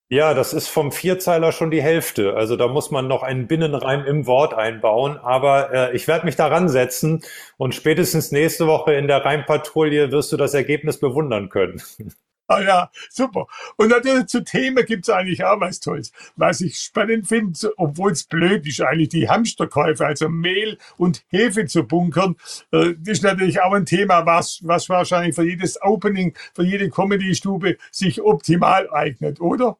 Ja, 0.09 0.35
das 0.35 0.53
ist 0.53 0.67
vom 0.67 0.91
Vierzeiler 0.91 1.51
schon 1.51 1.71
die 1.71 1.81
Hälfte. 1.81 2.35
Also 2.35 2.55
da 2.57 2.67
muss 2.67 2.91
man 2.91 3.07
noch 3.07 3.23
einen 3.23 3.47
Binnenreim 3.47 4.05
im 4.05 4.27
Wort 4.27 4.53
einbauen. 4.53 5.17
Aber 5.17 5.73
äh, 5.73 5.95
ich 5.95 6.07
werde 6.07 6.25
mich 6.25 6.35
daran 6.35 6.69
setzen 6.69 7.23
und 7.57 7.73
spätestens 7.73 8.31
nächste 8.31 8.67
Woche 8.67 8.93
in 8.93 9.07
der 9.07 9.25
Reimpatrouille 9.25 10.11
wirst 10.11 10.31
du 10.31 10.37
das 10.37 10.53
Ergebnis 10.53 10.99
bewundern 10.99 11.49
können. 11.49 11.81
Ah 12.47 12.61
ja, 12.61 12.91
super. 13.09 13.47
Und 13.75 13.87
natürlich 13.87 14.27
zu 14.27 14.43
Themen 14.43 14.85
gibt 14.85 15.07
es 15.07 15.09
eigentlich 15.09 15.43
auch 15.43 15.59
was 15.59 15.79
Tolles. 15.79 16.11
Was 16.35 16.61
ich 16.61 16.77
spannend 16.77 17.27
finde, 17.27 17.71
obwohl 17.75 18.11
es 18.11 18.25
blöd 18.25 18.67
ist, 18.67 18.81
eigentlich 18.81 19.09
die 19.09 19.27
Hamsterkäufe, 19.27 20.05
also 20.05 20.29
Mehl 20.29 20.77
und 20.97 21.25
Hefe 21.29 21.65
zu 21.65 21.81
bunkern, 21.87 22.35
äh, 22.71 22.93
ist 23.03 23.23
natürlich 23.23 23.61
auch 23.61 23.73
ein 23.73 23.87
Thema, 23.87 24.27
was, 24.27 24.59
was 24.61 24.89
wahrscheinlich 24.89 25.33
für 25.33 25.43
jedes 25.43 25.81
Opening, 25.81 26.35
für 26.53 26.63
jede 26.63 26.91
Comedy-Stube 26.91 27.77
sich 27.89 28.21
optimal 28.21 28.91
eignet, 28.91 29.41
oder? 29.41 29.79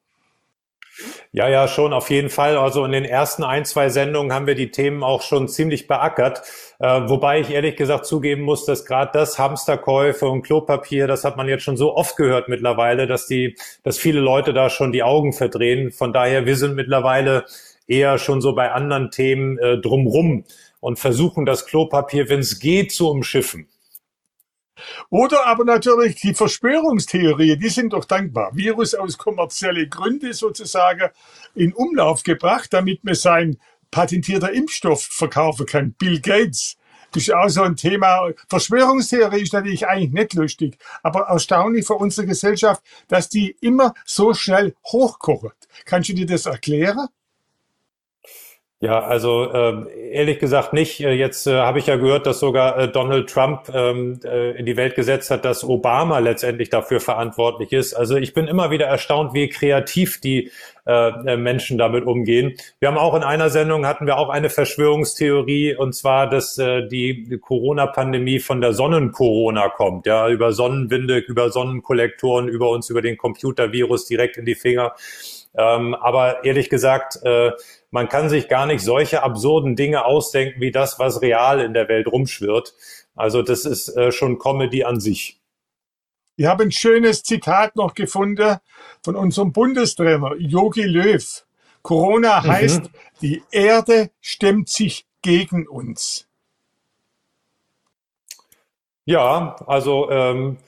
Ja, 1.32 1.48
ja, 1.48 1.68
schon 1.68 1.92
auf 1.92 2.10
jeden 2.10 2.30
Fall. 2.30 2.56
Also 2.56 2.84
in 2.84 2.92
den 2.92 3.04
ersten 3.04 3.44
ein, 3.44 3.64
zwei 3.64 3.88
Sendungen 3.90 4.32
haben 4.32 4.46
wir 4.46 4.54
die 4.54 4.70
Themen 4.70 5.02
auch 5.02 5.22
schon 5.22 5.48
ziemlich 5.48 5.86
beackert. 5.86 6.42
Äh, 6.78 7.02
wobei 7.08 7.40
ich 7.40 7.50
ehrlich 7.50 7.76
gesagt 7.76 8.06
zugeben 8.06 8.42
muss, 8.42 8.64
dass 8.64 8.84
gerade 8.86 9.10
das 9.12 9.38
Hamsterkäufe 9.38 10.28
und 10.28 10.42
Klopapier, 10.42 11.06
das 11.06 11.24
hat 11.24 11.36
man 11.36 11.48
jetzt 11.48 11.64
schon 11.64 11.76
so 11.76 11.94
oft 11.94 12.16
gehört 12.16 12.48
mittlerweile, 12.48 13.06
dass 13.06 13.26
die, 13.26 13.56
dass 13.82 13.98
viele 13.98 14.20
Leute 14.20 14.54
da 14.54 14.70
schon 14.70 14.92
die 14.92 15.02
Augen 15.02 15.32
verdrehen. 15.32 15.92
Von 15.92 16.12
daher, 16.12 16.46
wir 16.46 16.56
sind 16.56 16.74
mittlerweile 16.74 17.44
eher 17.86 18.18
schon 18.18 18.40
so 18.40 18.54
bei 18.54 18.72
anderen 18.72 19.10
Themen 19.10 19.58
äh, 19.58 19.78
drumrum 19.78 20.44
und 20.80 20.98
versuchen 20.98 21.46
das 21.46 21.66
Klopapier, 21.66 22.28
wenn 22.28 22.40
es 22.40 22.58
geht, 22.58 22.92
zu 22.92 23.10
umschiffen. 23.10 23.68
Oder 25.10 25.46
aber 25.46 25.64
natürlich 25.64 26.16
die 26.16 26.34
Verschwörungstheorie, 26.34 27.56
die 27.56 27.68
sind 27.68 27.92
doch 27.92 28.04
dankbar. 28.04 28.54
Virus 28.54 28.94
aus 28.94 29.18
kommerzielle 29.18 29.88
Gründe 29.88 30.34
sozusagen 30.34 31.10
in 31.54 31.72
Umlauf 31.72 32.22
gebracht, 32.22 32.72
damit 32.72 33.04
man 33.04 33.14
sein 33.14 33.58
patentierter 33.90 34.52
Impfstoff 34.52 35.02
verkaufen 35.02 35.66
kann. 35.66 35.92
Bill 35.92 36.20
Gates 36.20 36.76
Das 37.12 37.22
ist 37.22 37.34
auch 37.34 37.48
so 37.48 37.62
ein 37.62 37.76
Thema. 37.76 38.30
Verschwörungstheorie 38.48 39.42
ist 39.42 39.52
natürlich 39.52 39.86
eigentlich 39.86 40.12
nicht 40.12 40.34
lustig, 40.34 40.78
aber 41.02 41.22
erstaunlich 41.22 41.86
für 41.86 41.94
unsere 41.94 42.26
Gesellschaft, 42.26 42.82
dass 43.08 43.28
die 43.28 43.56
immer 43.60 43.94
so 44.04 44.34
schnell 44.34 44.74
hochkocht. 44.84 45.68
Kannst 45.84 46.08
du 46.10 46.14
dir 46.14 46.26
das 46.26 46.46
erklären? 46.46 47.08
Ja, 48.78 49.00
also 49.00 49.50
äh, 49.50 50.12
ehrlich 50.12 50.38
gesagt 50.38 50.74
nicht. 50.74 51.00
Äh, 51.00 51.12
jetzt 51.12 51.46
äh, 51.46 51.54
habe 51.54 51.78
ich 51.78 51.86
ja 51.86 51.96
gehört, 51.96 52.26
dass 52.26 52.40
sogar 52.40 52.78
äh, 52.78 52.88
Donald 52.92 53.30
Trump 53.30 53.70
ähm, 53.72 54.20
äh, 54.22 54.50
in 54.50 54.66
die 54.66 54.76
Welt 54.76 54.94
gesetzt 54.94 55.30
hat, 55.30 55.46
dass 55.46 55.64
Obama 55.64 56.18
letztendlich 56.18 56.68
dafür 56.68 57.00
verantwortlich 57.00 57.72
ist. 57.72 57.94
Also 57.94 58.16
ich 58.16 58.34
bin 58.34 58.46
immer 58.46 58.70
wieder 58.70 58.84
erstaunt, 58.84 59.32
wie 59.32 59.48
kreativ 59.48 60.20
die 60.20 60.50
äh, 60.86 61.08
äh, 61.08 61.36
Menschen 61.38 61.78
damit 61.78 62.04
umgehen. 62.04 62.54
Wir 62.78 62.88
haben 62.88 62.98
auch 62.98 63.14
in 63.14 63.22
einer 63.22 63.48
Sendung 63.48 63.86
hatten 63.86 64.06
wir 64.06 64.18
auch 64.18 64.28
eine 64.28 64.50
Verschwörungstheorie 64.50 65.74
und 65.74 65.94
zwar, 65.94 66.28
dass 66.28 66.58
äh, 66.58 66.86
die 66.86 67.38
Corona-Pandemie 67.40 68.40
von 68.40 68.60
der 68.60 68.74
Sonnen-Corona 68.74 69.70
kommt, 69.70 70.06
ja, 70.06 70.28
über 70.28 70.52
Sonnenwinde, 70.52 71.16
über 71.16 71.50
Sonnenkollektoren, 71.50 72.46
über 72.46 72.68
uns, 72.68 72.90
über 72.90 73.00
den 73.00 73.16
Computervirus 73.16 74.04
direkt 74.06 74.36
in 74.36 74.44
die 74.44 74.54
Finger. 74.54 74.94
Ähm, 75.56 75.94
aber 75.94 76.44
ehrlich 76.44 76.68
gesagt, 76.68 77.18
äh, 77.24 77.52
man 77.90 78.08
kann 78.08 78.28
sich 78.28 78.48
gar 78.48 78.66
nicht 78.66 78.82
solche 78.82 79.22
absurden 79.22 79.74
Dinge 79.74 80.04
ausdenken 80.04 80.60
wie 80.60 80.70
das, 80.70 80.98
was 80.98 81.22
real 81.22 81.60
in 81.60 81.72
der 81.72 81.88
Welt 81.88 82.06
rumschwirrt. 82.06 82.74
Also 83.14 83.42
das 83.42 83.64
ist 83.64 83.88
äh, 83.96 84.12
schon 84.12 84.38
Comedy 84.38 84.84
an 84.84 85.00
sich. 85.00 85.40
Ich 86.36 86.44
habe 86.44 86.64
ein 86.64 86.72
schönes 86.72 87.22
Zitat 87.22 87.76
noch 87.76 87.94
gefunden 87.94 88.58
von 89.02 89.16
unserem 89.16 89.52
Bundestrainer 89.52 90.34
Yogi 90.36 90.82
Löw. 90.82 91.46
Corona 91.80 92.40
mhm. 92.40 92.46
heißt, 92.46 92.82
mhm. 92.82 92.88
die 93.22 93.42
Erde 93.50 94.10
stemmt 94.20 94.68
sich 94.68 95.06
gegen 95.22 95.66
uns. 95.66 96.26
Ja, 99.06 99.56
also 99.66 100.10
ähm, 100.10 100.58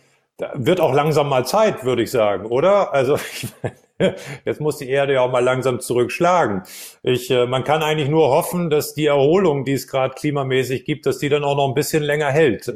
wird 0.54 0.80
auch 0.80 0.94
langsam 0.94 1.28
mal 1.28 1.44
Zeit, 1.44 1.84
würde 1.84 2.02
ich 2.02 2.10
sagen, 2.10 2.46
oder? 2.46 2.94
Also 2.94 3.16
ich 3.32 3.48
meine, 3.62 3.76
Jetzt 4.44 4.60
muss 4.60 4.78
die 4.78 4.88
Erde 4.88 5.14
ja 5.14 5.22
auch 5.22 5.30
mal 5.30 5.42
langsam 5.42 5.80
zurückschlagen. 5.80 6.62
Ich, 7.02 7.30
äh, 7.30 7.46
man 7.46 7.64
kann 7.64 7.82
eigentlich 7.82 8.08
nur 8.08 8.28
hoffen, 8.30 8.70
dass 8.70 8.94
die 8.94 9.06
Erholung, 9.06 9.64
die 9.64 9.72
es 9.72 9.88
gerade 9.88 10.14
klimamäßig 10.14 10.84
gibt, 10.84 11.06
dass 11.06 11.18
die 11.18 11.28
dann 11.28 11.44
auch 11.44 11.56
noch 11.56 11.68
ein 11.68 11.74
bisschen 11.74 12.02
länger 12.02 12.30
hält. 12.30 12.68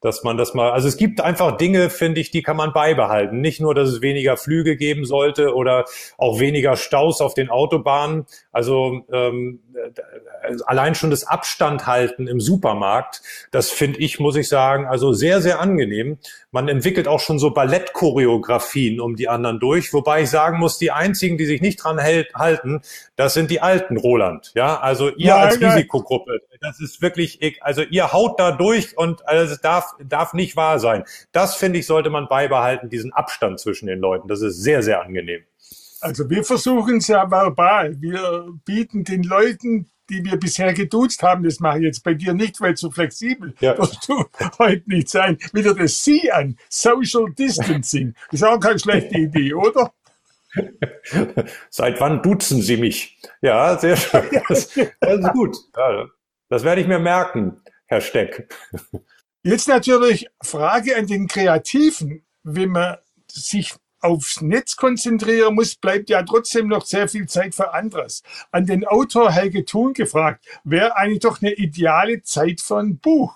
Dass 0.00 0.22
man 0.22 0.38
das 0.38 0.54
mal, 0.54 0.70
also 0.70 0.88
es 0.88 0.96
gibt 0.96 1.20
einfach 1.20 1.56
Dinge, 1.58 1.90
finde 1.90 2.20
ich, 2.20 2.30
die 2.30 2.42
kann 2.42 2.56
man 2.56 2.72
beibehalten. 2.72 3.40
Nicht 3.40 3.60
nur, 3.60 3.74
dass 3.74 3.88
es 3.88 4.00
weniger 4.00 4.36
Flüge 4.36 4.76
geben 4.76 5.04
sollte 5.04 5.54
oder 5.54 5.84
auch 6.16 6.40
weniger 6.40 6.76
Staus 6.76 7.20
auf 7.20 7.34
den 7.34 7.50
Autobahnen. 7.50 8.24
Also 8.50 9.02
ähm, 9.12 9.60
äh, 9.74 10.56
allein 10.66 10.94
schon 10.94 11.10
das 11.10 11.26
Abstand 11.26 11.86
halten 11.86 12.26
im 12.26 12.40
Supermarkt, 12.40 13.22
das 13.50 13.70
finde 13.70 13.98
ich, 14.00 14.18
muss 14.18 14.36
ich 14.36 14.48
sagen, 14.48 14.86
also 14.86 15.12
sehr, 15.12 15.40
sehr 15.40 15.60
angenehm. 15.60 16.18
Man 16.50 16.68
entwickelt 16.68 17.06
auch 17.06 17.20
schon 17.20 17.38
so 17.38 17.50
Ballettchoreografien 17.50 19.00
um 19.00 19.16
die 19.16 19.28
anderen 19.28 19.60
durch, 19.60 19.92
wobei 19.92 20.22
ich 20.22 20.30
sagen 20.30 20.58
muss, 20.58 20.78
die 20.78 20.90
einzigen, 20.90 21.38
die 21.38 21.46
sich 21.46 21.60
nicht 21.60 21.76
dran 21.82 21.98
hält, 21.98 22.34
halten, 22.34 22.80
das 23.16 23.34
sind 23.34 23.50
die 23.50 23.60
alten 23.60 23.96
Roland. 23.96 24.52
Ja, 24.54 24.80
also 24.80 25.10
ihr 25.10 25.34
nein, 25.34 25.44
als 25.44 25.60
nein. 25.60 25.72
Risikogruppe, 25.72 26.40
das 26.60 26.80
ist 26.80 27.00
wirklich, 27.02 27.62
also 27.62 27.82
ihr 27.82 28.12
haut 28.12 28.38
da 28.38 28.52
durch 28.52 28.96
und 28.96 29.26
also 29.26 29.52
es 29.52 29.60
darf, 29.60 29.94
darf 30.04 30.34
nicht 30.34 30.56
wahr 30.56 30.78
sein. 30.78 31.04
Das 31.32 31.56
finde 31.56 31.78
ich, 31.78 31.86
sollte 31.86 32.10
man 32.10 32.28
beibehalten, 32.28 32.90
diesen 32.90 33.12
Abstand 33.12 33.60
zwischen 33.60 33.86
den 33.86 33.98
Leuten. 33.98 34.28
Das 34.28 34.42
ist 34.42 34.62
sehr, 34.62 34.82
sehr 34.82 35.02
angenehm. 35.02 35.42
Also 36.00 36.28
wir 36.30 36.44
versuchen 36.44 36.98
es 36.98 37.08
ja 37.08 37.30
verbal. 37.30 38.00
Wir 38.00 38.48
bieten 38.64 39.04
den 39.04 39.22
Leuten 39.22 39.90
die 40.10 40.24
wir 40.24 40.36
bisher 40.36 40.74
geduzt 40.74 41.22
haben, 41.22 41.44
das 41.44 41.60
mache 41.60 41.78
ich 41.78 41.84
jetzt 41.84 42.02
bei 42.02 42.14
dir 42.14 42.34
nicht, 42.34 42.60
weil 42.60 42.76
zu 42.76 42.90
flexibel 42.90 43.54
ja. 43.60 43.78
wirst 43.78 44.08
du 44.08 44.24
heute 44.58 44.82
nicht 44.86 45.08
sein. 45.08 45.38
Wieder 45.52 45.74
das 45.74 46.04
Sie 46.04 46.30
an, 46.30 46.56
Social 46.68 47.26
Distancing. 47.38 48.14
Das 48.30 48.40
ist 48.40 48.46
auch 48.46 48.58
keine 48.58 48.78
schlechte 48.78 49.16
Idee, 49.16 49.54
oder? 49.54 49.92
Seit 51.70 52.00
wann 52.00 52.22
duzen 52.22 52.60
Sie 52.60 52.76
mich? 52.76 53.20
Ja, 53.40 53.78
sehr 53.78 53.96
schön. 53.96 54.24
Das, 54.48 54.74
das 55.00 55.20
ist 55.20 55.32
gut. 55.32 55.56
Ja, 55.76 56.06
das 56.50 56.64
werde 56.64 56.82
ich 56.82 56.86
mir 56.86 56.98
merken, 56.98 57.62
Herr 57.86 58.02
Steck. 58.02 58.54
Jetzt 59.42 59.68
natürlich 59.68 60.26
Frage 60.42 60.96
an 60.96 61.06
den 61.06 61.26
Kreativen, 61.26 62.26
wenn 62.42 62.70
man 62.70 62.98
sich 63.30 63.74
aufs 64.00 64.40
Netz 64.40 64.76
konzentrieren 64.76 65.54
muss, 65.54 65.76
bleibt 65.76 66.10
ja 66.10 66.22
trotzdem 66.22 66.68
noch 66.68 66.84
sehr 66.84 67.08
viel 67.08 67.26
Zeit 67.26 67.54
für 67.54 67.72
anderes. 67.72 68.22
An 68.50 68.66
den 68.66 68.86
Autor 68.86 69.30
Helge 69.30 69.64
Thun 69.64 69.92
gefragt, 69.92 70.44
wäre 70.64 70.96
eigentlich 70.96 71.20
doch 71.20 71.40
eine 71.40 71.52
ideale 71.52 72.22
Zeit 72.22 72.60
für 72.60 72.78
ein 72.78 72.98
Buch. 72.98 73.34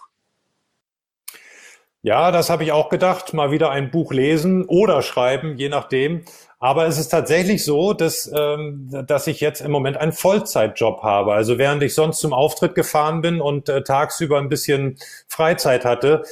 Ja, 2.03 2.31
das 2.31 2.51
habe 2.51 2.65
ich 2.65 2.73
auch 2.73 2.91
gedacht. 2.91 3.33
Mal 3.33 3.51
wieder 3.51 3.71
ein 3.71 3.91
Buch 3.91 4.13
lesen 4.13 4.67
oder 4.67 5.01
schreiben, 5.01 5.57
je 5.57 5.71
nachdem. 5.71 6.25
Aber 6.65 6.87
es 6.87 6.97
ist 6.97 7.09
tatsächlich 7.09 7.63
so, 7.63 7.93
dass, 7.93 8.33
ähm, 8.35 8.89
dass 9.07 9.27
ich 9.27 9.43
jetzt 9.43 9.61
im 9.61 9.71
Moment 9.71 9.99
einen 9.99 10.13
Vollzeitjob 10.13 11.03
habe. 11.03 11.35
Also 11.35 11.59
während 11.59 11.83
ich 11.83 11.95
sonst 11.95 12.21
zum 12.21 12.33
Auftritt 12.33 12.75
gefahren 12.75 13.21
bin 13.21 13.43
und 13.43 13.69
äh, 13.69 13.85
tagsüber 13.85 14.39
ein 14.39 14.49
bisschen 14.49 14.97
Freizeit 15.29 15.85
hatte, 15.85 16.23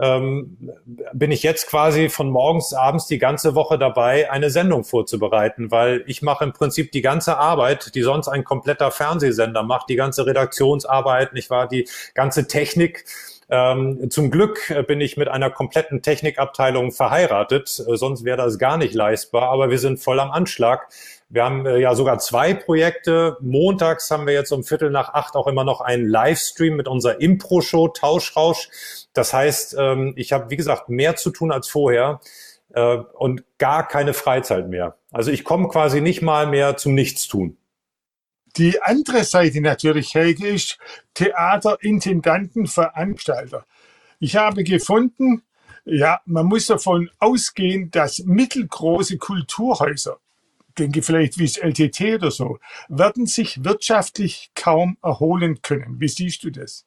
ähm, 0.00 0.56
bin 1.12 1.30
ich 1.30 1.42
jetzt 1.42 1.66
quasi 1.66 2.08
von 2.08 2.30
morgens 2.30 2.72
abends 2.72 3.06
die 3.06 3.18
ganze 3.18 3.54
Woche 3.54 3.78
dabei, 3.78 4.30
eine 4.30 4.48
Sendung 4.48 4.84
vorzubereiten, 4.84 5.70
weil 5.70 6.04
ich 6.06 6.22
mache 6.22 6.44
im 6.44 6.54
Prinzip 6.54 6.90
die 6.92 7.02
ganze 7.02 7.36
Arbeit, 7.36 7.94
die 7.94 8.00
sonst 8.00 8.28
ein 8.28 8.44
kompletter 8.44 8.92
Fernsehsender 8.92 9.62
macht, 9.62 9.90
die 9.90 9.96
ganze 9.96 10.24
Redaktionsarbeit, 10.24 11.34
nicht 11.34 11.50
wahr, 11.50 11.68
die 11.68 11.86
ganze 12.14 12.46
Technik. 12.46 13.04
Ähm, 13.54 14.10
zum 14.10 14.30
Glück 14.30 14.72
bin 14.86 15.02
ich 15.02 15.18
mit 15.18 15.28
einer 15.28 15.50
kompletten 15.50 16.00
Technikabteilung 16.00 16.90
verheiratet, 16.90 17.84
äh, 17.86 17.96
sonst 17.98 18.24
wäre 18.24 18.38
das 18.38 18.58
gar 18.58 18.78
nicht 18.78 18.94
leistbar, 18.94 19.50
aber 19.50 19.68
wir 19.68 19.78
sind 19.78 20.00
voll 20.00 20.20
am 20.20 20.30
Anschlag. 20.30 20.88
Wir 21.28 21.44
haben 21.44 21.66
äh, 21.66 21.76
ja 21.76 21.94
sogar 21.94 22.18
zwei 22.18 22.54
Projekte. 22.54 23.36
Montags 23.40 24.10
haben 24.10 24.26
wir 24.26 24.32
jetzt 24.32 24.52
um 24.52 24.64
Viertel 24.64 24.88
nach 24.88 25.12
acht 25.12 25.36
auch 25.36 25.46
immer 25.46 25.64
noch 25.64 25.82
einen 25.82 26.08
Livestream 26.08 26.76
mit 26.76 26.88
unserer 26.88 27.20
Impro-Show 27.20 27.88
Tauschrausch. 27.88 28.70
Das 29.12 29.34
heißt, 29.34 29.76
ähm, 29.78 30.14
ich 30.16 30.32
habe, 30.32 30.48
wie 30.48 30.56
gesagt, 30.56 30.88
mehr 30.88 31.16
zu 31.16 31.28
tun 31.28 31.52
als 31.52 31.68
vorher 31.68 32.20
äh, 32.72 32.96
und 32.96 33.44
gar 33.58 33.86
keine 33.86 34.14
Freizeit 34.14 34.70
mehr. 34.70 34.96
Also 35.10 35.30
ich 35.30 35.44
komme 35.44 35.68
quasi 35.68 36.00
nicht 36.00 36.22
mal 36.22 36.46
mehr 36.46 36.78
zum 36.78 36.94
Nichtstun. 36.94 37.58
Die 38.56 38.82
andere 38.82 39.24
Seite 39.24 39.60
natürlich, 39.60 40.14
Helge, 40.14 40.48
ist 40.48 40.78
Theaterintendanten, 41.14 42.66
Veranstalter. 42.66 43.66
Ich 44.20 44.36
habe 44.36 44.62
gefunden, 44.62 45.42
ja, 45.84 46.20
man 46.26 46.46
muss 46.46 46.66
davon 46.66 47.10
ausgehen, 47.18 47.90
dass 47.90 48.20
mittelgroße 48.20 49.18
Kulturhäuser, 49.18 50.18
denke 50.78 51.02
vielleicht 51.02 51.38
wie 51.38 51.46
das 51.46 51.56
LTT 51.56 52.00
oder 52.16 52.30
so, 52.30 52.58
werden 52.88 53.26
sich 53.26 53.64
wirtschaftlich 53.64 54.50
kaum 54.54 54.96
erholen 55.02 55.60
können. 55.62 55.98
Wie 55.98 56.08
siehst 56.08 56.44
du 56.44 56.50
das? 56.50 56.84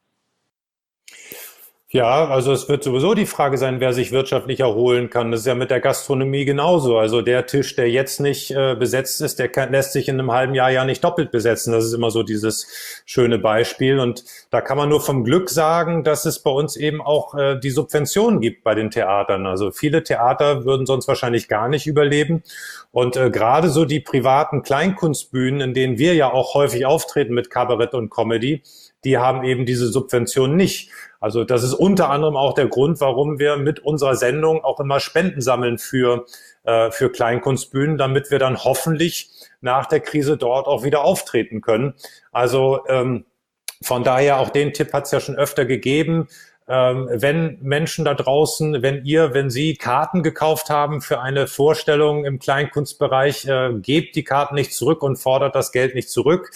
Ja, 1.96 2.28
also 2.28 2.52
es 2.52 2.68
wird 2.68 2.84
sowieso 2.84 3.14
die 3.14 3.26
Frage 3.26 3.58
sein, 3.58 3.80
wer 3.80 3.94
sich 3.94 4.12
wirtschaftlich 4.12 4.60
erholen 4.60 5.10
kann. 5.10 5.32
Das 5.32 5.40
ist 5.40 5.46
ja 5.46 5.56
mit 5.56 5.72
der 5.72 5.80
Gastronomie 5.80 6.44
genauso. 6.44 6.98
Also 6.98 7.22
der 7.22 7.46
Tisch, 7.46 7.74
der 7.78 7.90
jetzt 7.90 8.20
nicht 8.20 8.52
äh, 8.52 8.76
besetzt 8.76 9.22
ist, 9.22 9.40
der 9.40 9.48
kann, 9.48 9.72
lässt 9.72 9.94
sich 9.94 10.10
in 10.10 10.20
einem 10.20 10.34
halben 10.34 10.56
Jahr 10.56 10.70
ja 10.70 10.84
nicht 10.84 11.06
doppelt 11.06 11.32
besetzen. 11.32 11.72
Das 11.72 11.86
ist 11.86 11.94
immer 11.94 12.12
so 12.12 12.22
dieses 12.22 12.68
schöne 13.06 13.40
Beispiel. 13.40 14.00
Und 14.00 14.26
da 14.52 14.60
kann 14.60 14.76
man 14.76 14.90
nur 14.90 15.00
vom 15.00 15.24
Glück 15.24 15.50
sagen, 15.50 16.04
dass 16.04 16.26
es 16.26 16.40
bei 16.40 16.52
uns 16.52 16.76
eben 16.76 17.02
auch 17.02 17.34
äh, 17.34 17.58
die 17.58 17.70
Subventionen 17.70 18.42
gibt 18.42 18.66
bei 18.66 18.76
den 18.76 18.92
Theatern. 18.92 19.46
Also 19.46 19.72
viele 19.72 20.04
Theater 20.04 20.66
würden 20.66 20.86
sonst 20.86 21.08
wahrscheinlich 21.08 21.48
gar 21.48 21.70
nicht 21.70 21.88
überleben. 21.88 22.44
Und 22.92 23.16
äh, 23.16 23.30
gerade 23.30 23.70
so 23.70 23.86
die 23.86 24.02
privaten 24.02 24.64
Kleinkunstbühnen, 24.64 25.62
in 25.62 25.74
denen 25.74 25.98
wir 25.98 26.14
ja 26.14 26.30
auch 26.30 26.56
häufig 26.56 26.86
auftreten 26.86 27.34
mit 27.34 27.50
Kabarett 27.50 27.94
und 27.94 28.10
Comedy, 28.10 28.64
die 29.06 29.18
haben 29.18 29.44
eben 29.44 29.66
diese 29.66 29.88
Subvention 29.88 30.56
nicht. 30.56 30.92
Also 31.20 31.44
das 31.44 31.64
ist 31.64 31.74
unter 31.74 32.10
anderem 32.10 32.36
auch 32.36 32.54
der 32.54 32.68
Grund, 32.68 33.00
warum 33.00 33.40
wir 33.40 33.56
mit 33.56 33.80
unserer 33.80 34.16
Sendung 34.16 34.64
auch 34.64 34.80
immer 34.80 35.00
Spenden 35.00 35.42
sammeln 35.42 35.78
für, 35.78 36.26
äh, 36.64 36.92
für 36.92 37.12
Kleinkunstbühnen, 37.12 37.98
damit 37.98 38.32
wir 38.32 38.40
dann 38.40 38.64
hoffentlich 38.64 39.30
nach 39.62 39.86
der 39.86 40.02
Krise 40.02 40.38
dort 40.38 40.68
auch 40.68 40.84
wieder 40.84 41.04
auftreten 41.04 41.62
können. 41.62 41.94
Also 42.32 42.82
ähm, 42.88 43.26
von 43.82 44.04
daher 44.04 44.40
auch 44.40 44.50
den 44.50 44.74
Tipp 44.74 44.94
hat 44.94 45.06
es 45.06 45.12
ja 45.12 45.20
schon 45.20 45.36
öfter 45.36 45.66
gegeben. 45.66 46.28
Ähm, 46.68 47.08
wenn 47.12 47.60
Menschen 47.62 48.06
da 48.06 48.16
draußen, 48.16 48.82
wenn 48.82 49.06
ihr, 49.06 49.36
wenn 49.36 49.52
Sie 49.52 49.76
Karten 49.76 50.24
gekauft 50.24 50.72
haben 50.72 51.02
für 51.02 51.20
eine 51.22 51.46
Vorstellung 51.46 52.26
im 52.26 52.40
Kleinkunstbereich, 52.40 53.46
äh, 53.48 53.74
gebt 53.80 54.16
die 54.16 54.24
Karten 54.24 54.56
nicht 54.56 54.74
zurück 54.74 55.04
und 55.04 55.18
fordert 55.18 55.54
das 55.54 55.72
Geld 55.72 55.94
nicht 55.94 56.10
zurück, 56.10 56.50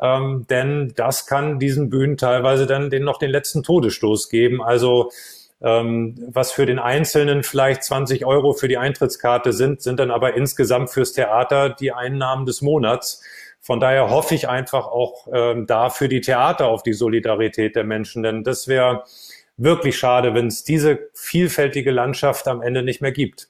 ähm, 0.00 0.46
denn 0.50 0.92
das 0.96 1.26
kann 1.26 1.60
diesen 1.60 1.90
Bühnen 1.90 2.16
teilweise 2.16 2.66
dann 2.66 2.90
den 2.90 3.04
noch 3.04 3.18
den 3.18 3.30
letzten 3.30 3.62
Todesstoß 3.62 4.30
geben. 4.30 4.60
Also 4.60 5.12
ähm, 5.62 6.16
was 6.26 6.50
für 6.50 6.66
den 6.66 6.80
Einzelnen 6.80 7.44
vielleicht 7.44 7.84
20 7.84 8.26
Euro 8.26 8.54
für 8.54 8.66
die 8.66 8.78
Eintrittskarte 8.78 9.52
sind, 9.52 9.80
sind 9.80 10.00
dann 10.00 10.10
aber 10.10 10.34
insgesamt 10.34 10.90
fürs 10.90 11.12
Theater 11.12 11.70
die 11.70 11.92
Einnahmen 11.92 12.46
des 12.46 12.62
Monats. 12.62 13.22
Von 13.60 13.78
daher 13.78 14.10
hoffe 14.10 14.34
ich 14.34 14.48
einfach 14.48 14.88
auch 14.88 15.28
ähm, 15.32 15.68
da 15.68 15.88
für 15.88 16.08
die 16.08 16.20
Theater 16.20 16.66
auf 16.66 16.82
die 16.82 16.94
Solidarität 16.94 17.76
der 17.76 17.84
Menschen, 17.84 18.24
denn 18.24 18.42
das 18.42 18.66
wäre 18.66 19.04
wirklich 19.62 19.98
schade, 19.98 20.34
wenn 20.34 20.48
es 20.48 20.64
diese 20.64 21.10
vielfältige 21.14 21.90
Landschaft 21.90 22.48
am 22.48 22.62
Ende 22.62 22.82
nicht 22.82 23.00
mehr 23.00 23.12
gibt. 23.12 23.48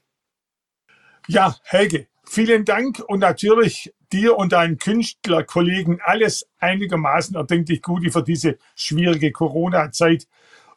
Ja, 1.28 1.56
Helge, 1.64 2.06
vielen 2.24 2.64
Dank 2.64 3.00
und 3.06 3.20
natürlich 3.20 3.92
dir 4.12 4.36
und 4.36 4.52
deinen 4.52 4.78
Künstlerkollegen 4.78 6.00
alles 6.02 6.46
einigermaßen 6.58 7.36
erdenklich 7.36 7.80
Gute 7.80 8.10
für 8.10 8.22
diese 8.22 8.58
schwierige 8.74 9.32
Corona-Zeit 9.32 10.26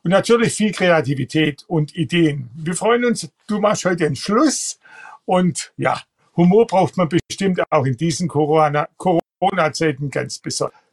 und 0.04 0.12
natürlich 0.12 0.54
viel 0.54 0.72
Kreativität 0.72 1.66
und 1.68 1.96
Ideen. 1.96 2.50
Wir 2.56 2.76
freuen 2.76 3.06
uns, 3.06 3.30
du 3.48 3.60
machst 3.60 3.86
heute 3.86 4.06
den 4.06 4.16
Schluss 4.16 4.80
und 5.26 5.74
ja, 5.78 6.00
Humor 6.38 6.68
braucht 6.68 6.98
man 6.98 7.10
bestimmt 7.10 7.62
auch 7.70 7.86
in 7.86 7.98
diesen 7.98 8.28
Corona-Zeiten 8.28 10.10
ganz 10.10 10.40
besonders. 10.40 10.85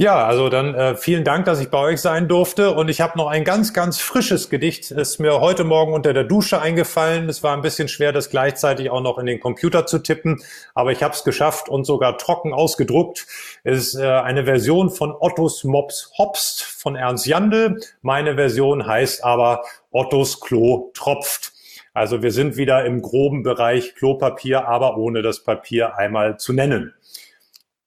Ja, 0.00 0.24
also 0.24 0.48
dann 0.48 0.76
äh, 0.76 0.94
vielen 0.94 1.24
Dank, 1.24 1.46
dass 1.46 1.58
ich 1.58 1.70
bei 1.70 1.78
euch 1.78 2.00
sein 2.00 2.28
durfte. 2.28 2.70
Und 2.70 2.88
ich 2.88 3.00
habe 3.00 3.18
noch 3.18 3.26
ein 3.26 3.42
ganz, 3.42 3.74
ganz 3.74 3.98
frisches 3.98 4.48
Gedicht. 4.48 4.92
Ist 4.92 5.18
mir 5.18 5.40
heute 5.40 5.64
Morgen 5.64 5.92
unter 5.92 6.12
der 6.12 6.22
Dusche 6.22 6.60
eingefallen. 6.60 7.28
Es 7.28 7.42
war 7.42 7.56
ein 7.56 7.62
bisschen 7.62 7.88
schwer, 7.88 8.12
das 8.12 8.30
gleichzeitig 8.30 8.90
auch 8.90 9.00
noch 9.00 9.18
in 9.18 9.26
den 9.26 9.40
Computer 9.40 9.86
zu 9.86 9.98
tippen. 9.98 10.40
Aber 10.72 10.92
ich 10.92 11.02
habe 11.02 11.14
es 11.14 11.24
geschafft 11.24 11.68
und 11.68 11.84
sogar 11.84 12.16
trocken 12.16 12.54
ausgedruckt. 12.54 13.26
Es 13.64 13.88
ist 13.88 13.94
äh, 13.96 14.06
eine 14.06 14.44
Version 14.44 14.90
von 14.90 15.12
Ottos 15.18 15.64
Mops 15.64 16.12
Hopst 16.16 16.62
von 16.62 16.94
Ernst 16.94 17.26
Jandl. 17.26 17.80
Meine 18.00 18.36
Version 18.36 18.86
heißt 18.86 19.24
aber 19.24 19.64
Ottos 19.90 20.38
Klo 20.38 20.92
tropft. 20.94 21.54
Also 21.92 22.22
wir 22.22 22.30
sind 22.30 22.56
wieder 22.56 22.84
im 22.84 23.02
groben 23.02 23.42
Bereich 23.42 23.96
Klopapier, 23.96 24.68
aber 24.68 24.96
ohne 24.96 25.22
das 25.22 25.42
Papier 25.42 25.98
einmal 25.98 26.38
zu 26.38 26.52
nennen. 26.52 26.94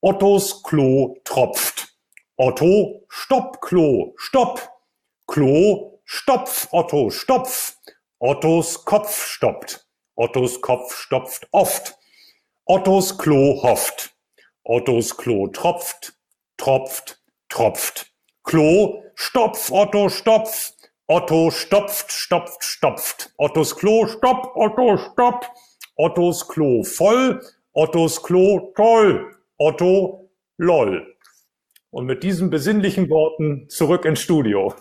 Ottos 0.02 0.62
Klo 0.62 1.16
tropft. 1.24 1.91
Otto, 2.42 3.04
stopp, 3.08 3.60
Klo, 3.60 4.14
stopp. 4.18 4.58
Klo, 5.28 6.00
stopf, 6.04 6.66
Otto, 6.72 7.08
stopf. 7.08 7.76
Ottos 8.18 8.84
Kopf 8.84 9.10
stoppt. 9.10 9.86
Ottos 10.16 10.60
Kopf 10.60 10.92
stopft 10.92 11.46
oft. 11.52 11.94
Ottos 12.66 13.16
Klo 13.16 13.60
hofft. 13.62 14.10
Ottos 14.64 15.16
Klo 15.16 15.46
tropft, 15.52 16.14
tropft, 16.56 17.22
tropft. 17.48 18.06
Klo, 18.42 19.04
stopf, 19.14 19.70
Otto, 19.70 20.08
stopf. 20.08 20.72
Otto 21.06 21.50
stopft, 21.50 22.10
stopft, 22.10 22.64
stopft. 22.64 23.32
Ottos 23.38 23.76
Klo, 23.76 24.06
stopp, 24.08 24.56
Otto, 24.56 24.96
stopp. 24.96 25.44
Ottos 25.96 26.42
Klo 26.48 26.82
voll. 26.98 27.40
Ottos 27.72 28.20
Klo 28.20 28.72
toll. 28.74 29.30
Otto 29.58 30.28
lol. 30.58 31.06
Und 31.92 32.06
mit 32.06 32.22
diesen 32.22 32.48
besinnlichen 32.48 33.10
Worten 33.10 33.68
zurück 33.68 34.06
ins 34.06 34.20
Studio. 34.20 34.74